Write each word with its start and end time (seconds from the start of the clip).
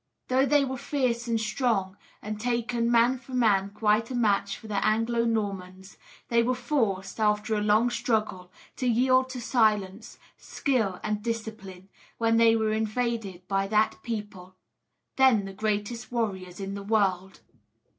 Though 0.29 0.47
they 0.47 0.65
were 0.65 0.79
fierce 0.79 1.27
and 1.27 1.39
strong, 1.39 1.95
and 2.23 2.39
taken 2.39 2.89
man 2.89 3.19
for 3.19 3.33
man 3.33 3.69
quite 3.69 4.09
a 4.09 4.15
match 4.15 4.57
for 4.57 4.65
the 4.65 4.83
Anglo 4.83 5.25
Normans, 5.25 5.95
they 6.29 6.41
were 6.41 6.55
forced, 6.55 7.19
after 7.19 7.53
a 7.53 7.61
long 7.61 7.91
struggle, 7.91 8.51
to 8.77 8.87
yield 8.87 9.29
to 9.29 9.39
science, 9.39 10.17
skill, 10.37 10.99
and 11.03 11.21
discipline, 11.21 11.87
when 12.17 12.37
they 12.37 12.55
were 12.55 12.71
invaded 12.73 13.47
by 13.47 13.67
that 13.67 14.01
people 14.01 14.55
then 15.17 15.45
the 15.45 15.53
greatest 15.53 16.11
warriors 16.11 16.59
in 16.59 16.73
the 16.73 16.81
world. 16.81 17.41